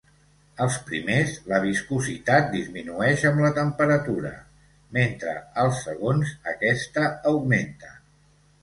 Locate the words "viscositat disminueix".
1.65-3.27